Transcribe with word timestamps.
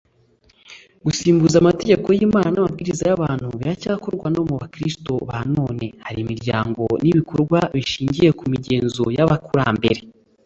gusimbuza 1.05 1.55
amategeko 1.63 2.07
y’imana 2.17 2.55
amabwiriza 2.57 3.03
y’abantu 3.09 3.47
biracyakorwa 3.59 4.27
no 4.35 4.41
mu 4.49 4.55
bakristo 4.61 5.11
ba 5.27 5.39
none 5.55 5.85
hari 6.05 6.19
imihango 6.25 6.85
n’ibikorwa 7.03 7.59
bishingiye 7.75 8.29
ku 8.37 8.43
migenzo 8.51 9.03
y’abakurambere 9.17 10.01